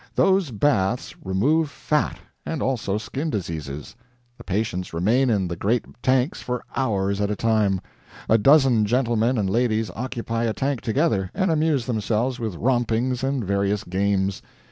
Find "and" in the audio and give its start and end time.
2.43-2.63, 9.37-9.47, 11.35-11.51, 13.23-13.45